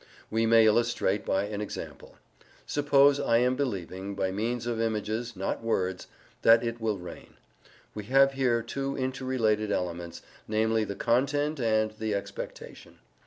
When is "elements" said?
9.71-10.23